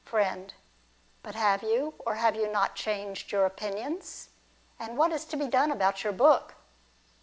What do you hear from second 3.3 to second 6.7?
your opinions? And what is to be done about your book